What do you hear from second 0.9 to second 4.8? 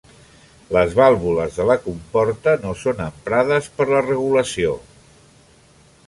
vàlvules de comporta no són emprades per a regulació.